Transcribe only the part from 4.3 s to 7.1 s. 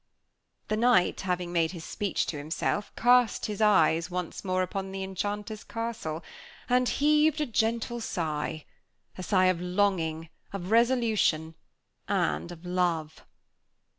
more upon the enchanter's castle, and